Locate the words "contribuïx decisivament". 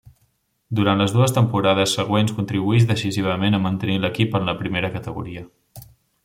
2.37-3.59